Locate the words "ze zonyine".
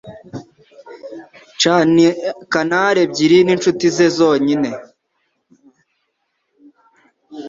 3.95-4.71